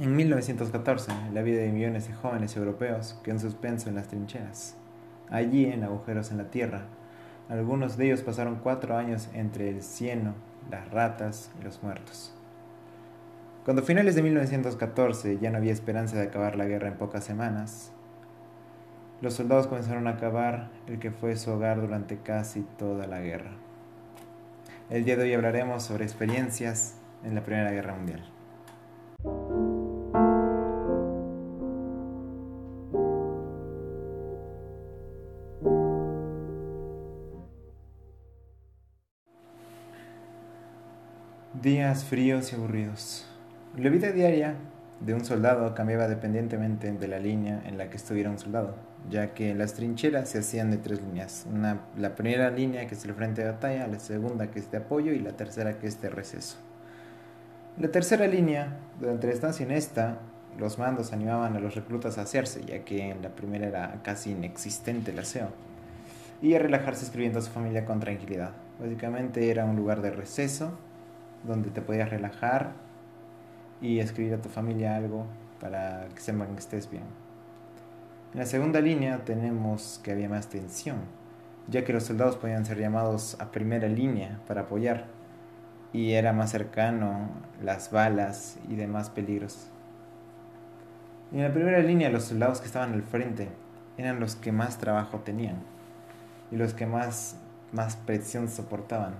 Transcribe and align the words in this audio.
En 0.00 0.16
1914, 0.16 1.12
la 1.34 1.42
vida 1.42 1.60
de 1.60 1.70
millones 1.70 2.08
de 2.08 2.14
jóvenes 2.14 2.56
europeos 2.56 3.20
quedó 3.22 3.34
en 3.34 3.40
suspenso 3.40 3.90
en 3.90 3.96
las 3.96 4.08
trincheras, 4.08 4.74
allí 5.28 5.66
en 5.66 5.84
agujeros 5.84 6.30
en 6.30 6.38
la 6.38 6.50
tierra. 6.50 6.86
Algunos 7.50 7.98
de 7.98 8.06
ellos 8.06 8.22
pasaron 8.22 8.60
cuatro 8.62 8.96
años 8.96 9.28
entre 9.34 9.68
el 9.68 9.82
cieno, 9.82 10.32
las 10.70 10.90
ratas 10.90 11.50
y 11.60 11.64
los 11.64 11.82
muertos. 11.82 12.34
Cuando 13.66 13.82
a 13.82 13.84
finales 13.84 14.14
de 14.14 14.22
1914 14.22 15.36
ya 15.38 15.50
no 15.50 15.58
había 15.58 15.74
esperanza 15.74 16.16
de 16.16 16.22
acabar 16.22 16.56
la 16.56 16.64
guerra 16.64 16.88
en 16.88 16.94
pocas 16.94 17.22
semanas, 17.22 17.92
los 19.20 19.34
soldados 19.34 19.66
comenzaron 19.66 20.06
a 20.06 20.12
acabar 20.12 20.70
el 20.86 20.98
que 20.98 21.10
fue 21.10 21.36
su 21.36 21.50
hogar 21.50 21.78
durante 21.78 22.16
casi 22.16 22.62
toda 22.78 23.06
la 23.06 23.20
guerra. 23.20 23.50
El 24.88 25.04
día 25.04 25.16
de 25.16 25.24
hoy 25.24 25.34
hablaremos 25.34 25.82
sobre 25.82 26.04
experiencias 26.04 26.94
en 27.22 27.34
la 27.34 27.42
Primera 27.42 27.70
Guerra 27.70 27.94
Mundial. 27.94 28.39
Días 41.62 42.04
fríos 42.04 42.50
y 42.52 42.56
aburridos. 42.56 43.26
La 43.76 43.90
vida 43.90 44.12
diaria 44.12 44.54
de 45.00 45.12
un 45.12 45.26
soldado 45.26 45.74
cambiaba 45.74 46.08
dependientemente 46.08 46.90
de 46.90 47.06
la 47.06 47.18
línea 47.18 47.60
en 47.66 47.76
la 47.76 47.90
que 47.90 47.98
estuviera 47.98 48.30
un 48.30 48.38
soldado, 48.38 48.76
ya 49.10 49.34
que 49.34 49.54
las 49.54 49.74
trincheras 49.74 50.30
se 50.30 50.38
hacían 50.38 50.70
de 50.70 50.78
tres 50.78 51.02
líneas. 51.02 51.46
La 51.98 52.14
primera 52.14 52.48
línea 52.50 52.86
que 52.86 52.94
es 52.94 53.04
el 53.04 53.12
frente 53.12 53.42
de 53.42 53.50
batalla, 53.50 53.86
la 53.88 53.98
segunda 53.98 54.50
que 54.50 54.58
es 54.58 54.70
de 54.70 54.78
apoyo 54.78 55.12
y 55.12 55.18
la 55.18 55.32
tercera 55.32 55.78
que 55.78 55.86
es 55.86 56.00
de 56.00 56.08
receso. 56.08 56.56
La 57.78 57.90
tercera 57.90 58.26
línea, 58.26 58.78
durante 58.98 59.26
la 59.26 59.34
estancia 59.34 59.66
en 59.66 59.72
esta, 59.72 60.16
los 60.58 60.78
mandos 60.78 61.12
animaban 61.12 61.56
a 61.56 61.60
los 61.60 61.74
reclutas 61.74 62.16
a 62.16 62.22
hacerse, 62.22 62.64
ya 62.64 62.86
que 62.86 63.10
en 63.10 63.20
la 63.20 63.36
primera 63.36 63.66
era 63.66 64.00
casi 64.02 64.30
inexistente 64.30 65.10
el 65.10 65.18
aseo, 65.18 65.48
y 66.40 66.54
a 66.54 66.58
relajarse 66.58 67.04
escribiendo 67.04 67.38
a 67.38 67.42
su 67.42 67.50
familia 67.50 67.84
con 67.84 68.00
tranquilidad. 68.00 68.52
Básicamente 68.80 69.50
era 69.50 69.66
un 69.66 69.76
lugar 69.76 70.00
de 70.00 70.10
receso 70.10 70.78
donde 71.44 71.70
te 71.70 71.82
podías 71.82 72.10
relajar 72.10 72.72
y 73.80 73.98
escribir 73.98 74.34
a 74.34 74.42
tu 74.42 74.48
familia 74.48 74.96
algo 74.96 75.26
para 75.60 76.08
que 76.14 76.20
sepan 76.20 76.54
que 76.54 76.60
estés 76.60 76.90
bien. 76.90 77.04
En 78.32 78.40
la 78.40 78.46
segunda 78.46 78.80
línea 78.80 79.24
tenemos 79.24 80.00
que 80.02 80.12
había 80.12 80.28
más 80.28 80.48
tensión, 80.48 80.98
ya 81.68 81.84
que 81.84 81.92
los 81.92 82.04
soldados 82.04 82.36
podían 82.36 82.64
ser 82.64 82.78
llamados 82.78 83.36
a 83.40 83.50
primera 83.50 83.88
línea 83.88 84.40
para 84.46 84.62
apoyar 84.62 85.06
y 85.92 86.12
era 86.12 86.32
más 86.32 86.50
cercano 86.50 87.28
las 87.62 87.90
balas 87.90 88.58
y 88.68 88.76
demás 88.76 89.10
peligros. 89.10 89.66
En 91.32 91.42
la 91.42 91.52
primera 91.52 91.80
línea 91.80 92.10
los 92.10 92.24
soldados 92.24 92.60
que 92.60 92.66
estaban 92.66 92.92
al 92.92 93.02
frente 93.02 93.48
eran 93.98 94.20
los 94.20 94.36
que 94.36 94.52
más 94.52 94.78
trabajo 94.78 95.18
tenían 95.20 95.56
y 96.50 96.56
los 96.56 96.74
que 96.74 96.86
más, 96.86 97.36
más 97.72 97.96
presión 97.96 98.48
soportaban 98.48 99.14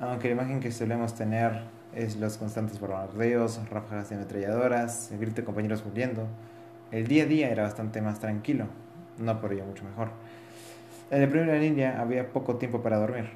aunque 0.00 0.28
la 0.28 0.34
imagen 0.34 0.60
que 0.60 0.72
solemos 0.72 1.14
tener 1.14 1.62
es 1.94 2.16
los 2.16 2.38
constantes 2.38 2.80
bombardeos, 2.80 3.60
ráfagas 3.68 4.08
de 4.08 4.16
ametralladoras, 4.16 5.12
el 5.12 5.18
grito 5.18 5.36
de 5.36 5.44
compañeros 5.44 5.84
muriendo, 5.84 6.26
el 6.90 7.06
día 7.06 7.24
a 7.24 7.26
día 7.26 7.50
era 7.50 7.64
bastante 7.64 8.00
más 8.00 8.18
tranquilo, 8.18 8.66
no 9.18 9.40
por 9.40 9.52
ello 9.52 9.64
mucho 9.64 9.84
mejor. 9.84 10.08
En 11.10 11.20
la 11.20 11.28
primera 11.28 11.58
línea 11.58 12.00
había 12.00 12.32
poco 12.32 12.56
tiempo 12.56 12.82
para 12.82 12.98
dormir. 12.98 13.30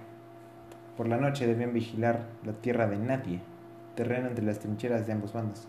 Por 0.97 1.09
la 1.09 1.17
noche 1.19 1.47
debían 1.47 1.75
vigilar 1.75 2.21
la 2.45 2.53
tierra 2.53 2.87
de 2.87 2.97
nadie, 2.97 3.41
terreno 3.95 4.29
entre 4.29 4.45
las 4.45 4.61
trincheras 4.61 5.07
de 5.07 5.13
ambos 5.13 5.33
bandos, 5.33 5.67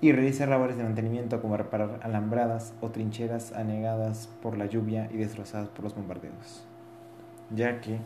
y 0.00 0.12
realizar 0.12 0.48
labores 0.48 0.76
de 0.76 0.84
mantenimiento 0.84 1.42
como 1.42 1.56
reparar 1.56 2.00
alambradas 2.02 2.74
o 2.80 2.90
trincheras 2.90 3.52
anegadas 3.52 4.28
por 4.42 4.56
la 4.56 4.66
lluvia 4.66 5.08
y 5.12 5.16
destrozadas 5.16 5.68
por 5.68 5.84
los 5.84 5.94
bombardeos, 5.94 6.64
ya 7.54 7.80
que 7.80 7.98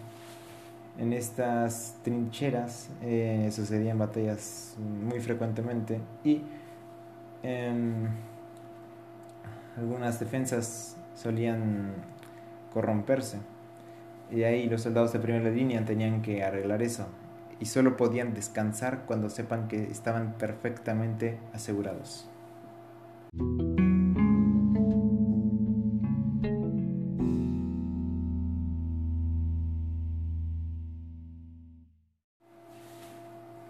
en 0.98 1.12
estas 1.12 1.96
trincheras 2.02 2.90
eh, 3.02 3.48
sucedían 3.52 3.98
batallas 3.98 4.76
muy 4.78 5.20
frecuentemente 5.20 6.00
y 6.24 6.42
algunas 9.76 10.18
defensas 10.18 10.96
solían 11.14 11.94
corromperse 12.72 13.38
y 14.30 14.42
ahí 14.42 14.68
los 14.68 14.82
soldados 14.82 15.12
de 15.12 15.20
primera 15.20 15.50
línea 15.50 15.84
tenían 15.84 16.20
que 16.20 16.42
arreglar 16.42 16.82
eso 16.82 17.06
y 17.60 17.66
solo 17.66 17.96
podían 17.96 18.34
descansar 18.34 19.04
cuando 19.06 19.30
sepan 19.30 19.68
que 19.68 19.84
estaban 19.84 20.34
perfectamente 20.34 21.38
asegurados. 21.52 22.28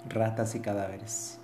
Ratas 0.09 0.55
y 0.55 0.61
cadáveres. 0.61 1.39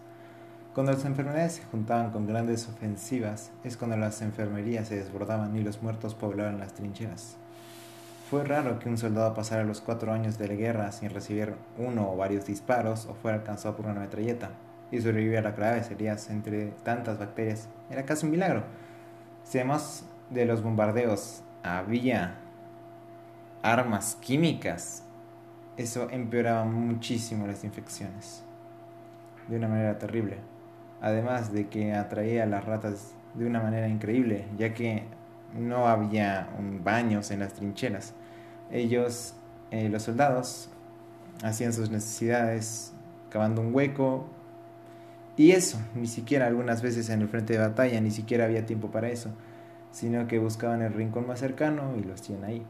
Cuando 0.74 0.90
las 0.90 1.04
enfermedades 1.04 1.52
se 1.52 1.64
juntaban 1.66 2.10
con 2.10 2.26
grandes 2.26 2.68
ofensivas, 2.68 3.52
es 3.62 3.76
cuando 3.76 3.96
las 3.96 4.20
enfermerías 4.22 4.88
se 4.88 4.96
desbordaban 4.96 5.54
y 5.56 5.62
los 5.62 5.80
muertos 5.82 6.16
poblaban 6.16 6.58
las 6.58 6.74
trincheras. 6.74 7.36
Fue 8.28 8.42
raro 8.42 8.80
que 8.80 8.88
un 8.88 8.98
soldado 8.98 9.34
pasara 9.34 9.62
los 9.62 9.80
cuatro 9.80 10.12
años 10.12 10.36
de 10.36 10.48
la 10.48 10.54
guerra 10.54 10.90
sin 10.90 11.10
recibir 11.10 11.54
uno 11.78 12.10
o 12.10 12.16
varios 12.16 12.46
disparos 12.46 13.06
o 13.06 13.14
fuera 13.14 13.36
alcanzado 13.36 13.76
por 13.76 13.86
una 13.86 14.00
metralleta 14.00 14.50
y 14.90 15.00
sobreviviera 15.00 15.50
a 15.50 15.52
graves 15.52 15.92
heridas 15.92 16.28
entre 16.28 16.72
tantas 16.82 17.20
bacterias. 17.20 17.68
Era 17.88 18.04
casi 18.04 18.26
un 18.26 18.32
milagro. 18.32 18.64
Si 19.44 19.58
además 19.58 20.04
de 20.30 20.44
los 20.44 20.60
bombardeos 20.60 21.44
había 21.62 22.34
armas 23.62 24.16
químicas, 24.20 25.04
eso 25.76 26.10
empeoraba 26.10 26.64
muchísimo 26.64 27.46
las 27.46 27.62
infecciones 27.62 28.42
de 29.48 29.56
una 29.56 29.68
manera 29.68 29.98
terrible. 29.98 30.38
Además 31.00 31.52
de 31.52 31.68
que 31.68 31.92
atraía 31.92 32.44
a 32.44 32.46
las 32.46 32.64
ratas 32.64 33.14
de 33.34 33.46
una 33.46 33.60
manera 33.60 33.88
increíble, 33.88 34.46
ya 34.56 34.74
que 34.74 35.04
no 35.54 35.86
había 35.86 36.48
baños 36.82 37.30
en 37.30 37.40
las 37.40 37.54
trincheras. 37.54 38.14
Ellos, 38.70 39.34
eh, 39.70 39.88
los 39.88 40.02
soldados, 40.02 40.70
hacían 41.42 41.72
sus 41.72 41.90
necesidades 41.90 42.92
cavando 43.30 43.60
un 43.60 43.74
hueco. 43.74 44.26
Y 45.36 45.50
eso, 45.50 45.78
ni 45.94 46.06
siquiera 46.06 46.46
algunas 46.46 46.80
veces 46.82 47.08
en 47.10 47.22
el 47.22 47.28
frente 47.28 47.54
de 47.54 47.58
batalla, 47.58 48.00
ni 48.00 48.10
siquiera 48.10 48.44
había 48.44 48.66
tiempo 48.66 48.90
para 48.90 49.08
eso, 49.08 49.30
sino 49.90 50.26
que 50.28 50.38
buscaban 50.38 50.82
el 50.82 50.92
rincón 50.92 51.26
más 51.26 51.40
cercano 51.40 51.96
y 51.98 52.04
los 52.04 52.22
tienen 52.22 52.44
ahí. 52.44 52.66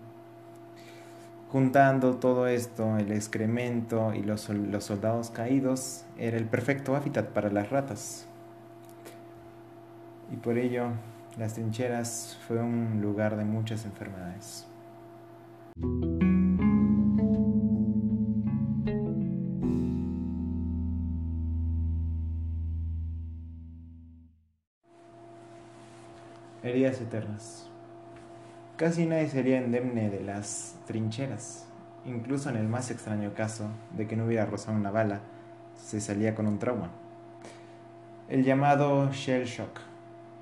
Juntando 1.55 2.17
todo 2.17 2.49
esto, 2.49 2.99
el 2.99 3.13
excremento 3.13 4.13
y 4.13 4.25
los, 4.25 4.49
los 4.49 4.83
soldados 4.83 5.31
caídos, 5.31 6.05
era 6.19 6.37
el 6.37 6.47
perfecto 6.47 6.97
hábitat 6.97 7.29
para 7.29 7.49
las 7.49 7.71
ratas. 7.71 8.27
Y 10.33 10.37
por 10.39 10.59
ello, 10.59 10.89
las 11.39 11.55
trincheras 11.55 12.37
fue 12.49 12.61
un 12.61 13.01
lugar 13.01 13.37
de 13.37 13.45
muchas 13.45 13.85
enfermedades. 13.85 14.67
Heridas 26.65 27.01
eternas. 27.01 27.71
Casi 28.77 29.07
nadie 29.07 29.29
sería 29.29 29.59
indemne 29.59 30.11
de 30.11 30.21
las 30.21 30.75
trincheras. 30.85 31.65
Incluso 32.07 32.51
en 32.51 32.57
el 32.57 32.67
más 32.67 32.91
extraño 32.91 33.33
caso 33.33 33.69
de 33.97 34.09
que 34.09 34.17
no 34.17 34.25
hubiera 34.25 34.47
rozado 34.47 34.77
una 34.77 34.91
bala, 34.91 35.21
se 35.77 36.01
salía 36.01 36.35
con 36.35 36.49
un 36.49 36.59
trauma. 36.59 36.91
El 38.29 38.43
llamado 38.43 39.13
shell 39.13 39.45
shock, 39.45 39.79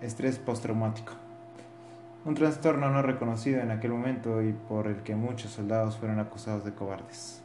estrés 0.00 0.38
postraumático. 0.38 1.12
Un 2.24 2.34
trastorno 2.34 2.88
no 2.88 3.02
reconocido 3.02 3.60
en 3.60 3.70
aquel 3.70 3.90
momento 3.90 4.40
y 4.40 4.54
por 4.54 4.86
el 4.86 5.02
que 5.02 5.14
muchos 5.14 5.50
soldados 5.50 5.98
fueron 5.98 6.18
acusados 6.18 6.64
de 6.64 6.72
cobardes. 6.72 7.42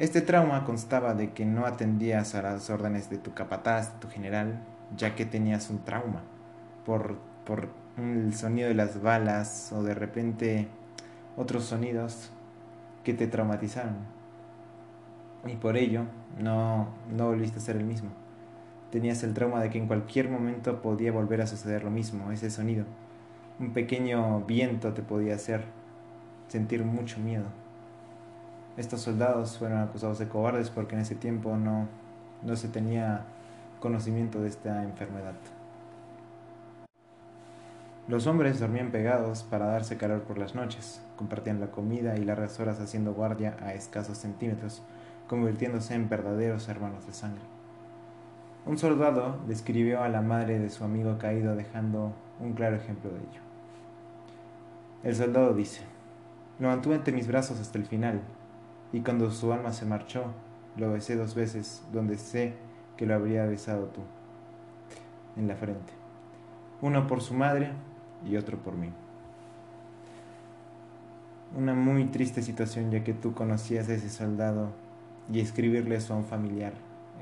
Este 0.00 0.22
trauma 0.22 0.64
constaba 0.64 1.14
de 1.14 1.32
que 1.32 1.46
no 1.46 1.66
atendías 1.66 2.34
a 2.34 2.42
las 2.42 2.68
órdenes 2.68 3.10
de 3.10 3.18
tu 3.18 3.32
capataz, 3.32 3.92
de 3.92 3.98
tu 4.00 4.08
general, 4.08 4.58
ya 4.96 5.14
que 5.14 5.24
tenías 5.24 5.70
un 5.70 5.84
trauma 5.84 6.22
por, 6.84 7.16
por 7.46 7.83
el 7.96 8.34
sonido 8.34 8.68
de 8.68 8.74
las 8.74 9.00
balas 9.00 9.72
o 9.72 9.82
de 9.82 9.94
repente 9.94 10.68
otros 11.36 11.64
sonidos 11.64 12.30
que 13.02 13.14
te 13.14 13.26
traumatizaron. 13.26 13.96
Y 15.46 15.56
por 15.56 15.76
ello 15.76 16.04
no, 16.40 16.88
no 17.14 17.28
volviste 17.28 17.58
a 17.58 17.62
ser 17.62 17.76
el 17.76 17.84
mismo. 17.84 18.10
Tenías 18.90 19.22
el 19.22 19.34
trauma 19.34 19.60
de 19.60 19.70
que 19.70 19.78
en 19.78 19.86
cualquier 19.86 20.28
momento 20.28 20.80
podía 20.80 21.12
volver 21.12 21.42
a 21.42 21.46
suceder 21.46 21.84
lo 21.84 21.90
mismo, 21.90 22.30
ese 22.32 22.50
sonido. 22.50 22.84
Un 23.58 23.72
pequeño 23.72 24.40
viento 24.42 24.94
te 24.94 25.02
podía 25.02 25.34
hacer 25.34 25.64
sentir 26.48 26.84
mucho 26.84 27.20
miedo. 27.20 27.44
Estos 28.76 29.02
soldados 29.02 29.58
fueron 29.58 29.78
acusados 29.78 30.18
de 30.18 30.28
cobardes 30.28 30.70
porque 30.70 30.94
en 30.94 31.02
ese 31.02 31.14
tiempo 31.14 31.56
no, 31.56 31.88
no 32.42 32.56
se 32.56 32.68
tenía 32.68 33.24
conocimiento 33.80 34.40
de 34.40 34.48
esta 34.48 34.82
enfermedad. 34.82 35.34
Los 38.06 38.26
hombres 38.26 38.60
dormían 38.60 38.90
pegados 38.90 39.44
para 39.44 39.64
darse 39.64 39.96
calor 39.96 40.24
por 40.24 40.36
las 40.36 40.54
noches, 40.54 41.00
compartían 41.16 41.58
la 41.58 41.70
comida 41.70 42.18
y 42.18 42.24
largas 42.24 42.60
horas 42.60 42.78
haciendo 42.78 43.14
guardia 43.14 43.56
a 43.62 43.72
escasos 43.72 44.18
centímetros, 44.18 44.82
convirtiéndose 45.26 45.94
en 45.94 46.10
verdaderos 46.10 46.68
hermanos 46.68 47.06
de 47.06 47.14
sangre. 47.14 47.40
Un 48.66 48.76
soldado 48.76 49.38
describió 49.48 50.02
a 50.02 50.10
la 50.10 50.20
madre 50.20 50.58
de 50.58 50.68
su 50.68 50.84
amigo 50.84 51.16
caído 51.16 51.56
dejando 51.56 52.12
un 52.40 52.52
claro 52.52 52.76
ejemplo 52.76 53.10
de 53.10 53.20
ello. 53.20 53.40
El 55.02 55.14
soldado 55.14 55.54
dice, 55.54 55.80
lo 56.58 56.68
mantuve 56.68 56.96
entre 56.96 57.14
mis 57.14 57.26
brazos 57.26 57.58
hasta 57.58 57.78
el 57.78 57.86
final, 57.86 58.20
y 58.92 59.00
cuando 59.00 59.30
su 59.30 59.50
alma 59.50 59.72
se 59.72 59.86
marchó, 59.86 60.26
lo 60.76 60.92
besé 60.92 61.16
dos 61.16 61.34
veces 61.34 61.82
donde 61.90 62.18
sé 62.18 62.52
que 62.98 63.06
lo 63.06 63.14
habría 63.14 63.46
besado 63.46 63.86
tú, 63.86 64.02
en 65.38 65.48
la 65.48 65.56
frente. 65.56 65.94
Uno 66.82 67.06
por 67.06 67.22
su 67.22 67.32
madre 67.32 67.72
y 68.26 68.36
otro 68.36 68.58
por 68.58 68.74
mí. 68.74 68.90
Una 71.56 71.74
muy 71.74 72.06
triste 72.06 72.42
situación 72.42 72.90
ya 72.90 73.04
que 73.04 73.14
tú 73.14 73.32
conocías 73.34 73.88
a 73.88 73.94
ese 73.94 74.10
soldado 74.10 74.72
y 75.32 75.40
escribirle 75.40 75.96
eso 75.96 76.14
a 76.14 76.16
un 76.16 76.24
familiar 76.24 76.72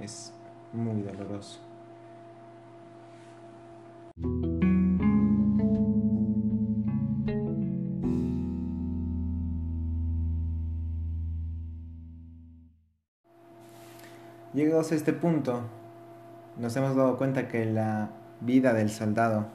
es 0.01 0.33
muy 0.73 1.03
doloroso. 1.03 1.61
Llegados 14.55 14.93
a 14.93 14.95
este 14.95 15.15
punto, 15.15 15.63
nos 16.59 16.77
hemos 16.77 16.95
dado 16.95 17.17
cuenta 17.17 17.49
que 17.49 17.65
la 17.65 18.11
vida 18.41 18.75
del 18.75 18.91
soldado 18.91 19.47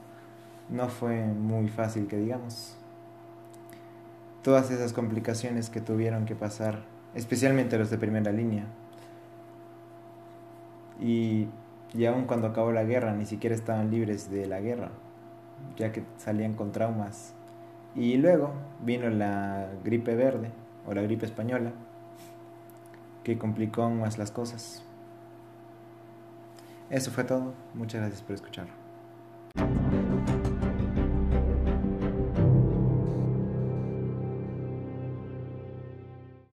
no 0.70 0.90
fue 0.90 1.26
muy 1.26 1.70
fácil 1.70 2.08
que 2.08 2.18
digamos. 2.18 2.76
Todas 4.44 4.72
esas 4.72 4.94
complicaciones 4.94 5.70
que 5.70 5.82
tuvieron 5.82 6.26
que 6.26 6.36
pasar, 6.36 6.84
especialmente 7.16 7.78
los 7.78 7.90
de 7.90 7.98
primera 7.98 8.32
línea. 8.32 8.66
Y, 11.00 11.48
y 11.94 12.06
aun 12.06 12.26
cuando 12.26 12.48
acabó 12.48 12.72
la 12.72 12.84
guerra, 12.84 13.14
ni 13.14 13.26
siquiera 13.26 13.56
estaban 13.56 13.92
libres 13.92 14.30
de 14.32 14.48
la 14.48 14.62
guerra, 14.62 14.92
ya 15.76 15.92
que 15.92 16.04
salían 16.18 16.54
con 16.54 16.72
traumas. 16.72 17.34
Y 17.96 18.18
luego 18.18 18.54
vino 18.84 19.10
la 19.10 19.70
gripe 19.84 20.16
verde 20.16 20.52
o 20.86 20.94
la 20.94 21.02
gripe 21.02 21.26
española, 21.26 21.72
que 23.24 23.38
complicó 23.38 23.84
aún 23.84 24.00
más 24.00 24.18
las 24.18 24.32
cosas. 24.32 24.84
Eso 26.90 27.12
fue 27.12 27.26
todo. 27.26 27.54
Muchas 27.74 28.02
gracias 28.02 28.22
por 28.22 28.36
escuchar. 28.36 28.68